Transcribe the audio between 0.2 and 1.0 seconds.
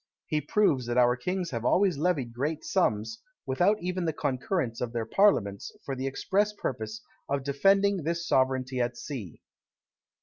He proves that